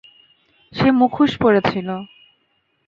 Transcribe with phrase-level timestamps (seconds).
[0.73, 1.95] সে মুখোশ পরে ছিলো।